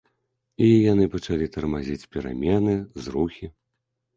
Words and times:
І 0.67 0.69
яны 0.91 1.05
пачалі 1.17 1.49
тармазіць 1.57 2.09
перамены, 2.15 2.73
зрухі. 3.05 3.45